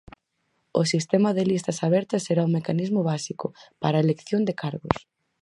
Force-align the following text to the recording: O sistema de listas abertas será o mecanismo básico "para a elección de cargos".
O 0.81 0.83
sistema 0.93 1.29
de 1.37 1.43
listas 1.51 1.77
abertas 1.87 2.25
será 2.27 2.41
o 2.45 2.53
mecanismo 2.57 3.01
básico 3.11 3.47
"para 3.81 3.95
a 3.97 4.03
elección 4.05 4.41
de 4.45 4.57
cargos". 4.63 4.97